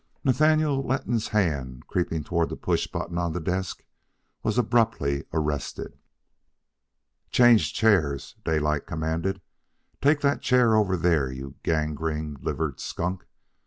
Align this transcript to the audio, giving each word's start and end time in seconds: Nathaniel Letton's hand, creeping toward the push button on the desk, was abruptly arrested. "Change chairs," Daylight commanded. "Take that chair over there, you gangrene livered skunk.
Nathaniel 0.23 0.81
Letton's 0.81 1.27
hand, 1.27 1.85
creeping 1.85 2.23
toward 2.23 2.49
the 2.49 2.55
push 2.55 2.87
button 2.87 3.19
on 3.19 3.33
the 3.33 3.39
desk, 3.39 3.83
was 4.41 4.57
abruptly 4.57 5.25
arrested. 5.31 5.95
"Change 7.29 7.71
chairs," 7.71 8.35
Daylight 8.43 8.87
commanded. 8.87 9.41
"Take 10.01 10.21
that 10.21 10.41
chair 10.41 10.75
over 10.75 10.97
there, 10.97 11.31
you 11.31 11.53
gangrene 11.61 12.37
livered 12.41 12.79
skunk. 12.79 13.27